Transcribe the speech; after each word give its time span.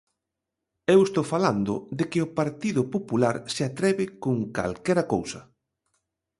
Eu 0.93 0.99
estou 1.07 1.25
falando 1.33 1.73
de 1.97 2.05
que 2.11 2.19
o 2.25 2.31
Partido 2.39 2.81
Popular 2.95 3.35
se 3.53 3.61
atreve 3.69 4.05
con 4.23 4.35
calquera 4.55 5.03
cousa. 5.13 5.41